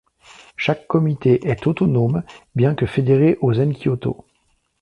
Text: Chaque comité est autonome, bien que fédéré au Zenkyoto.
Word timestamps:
Chaque 0.57 0.87
comité 0.87 1.47
est 1.47 1.67
autonome, 1.67 2.23
bien 2.55 2.73
que 2.73 2.87
fédéré 2.87 3.37
au 3.39 3.53
Zenkyoto. 3.53 4.25